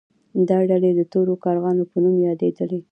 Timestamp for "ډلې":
0.69-0.91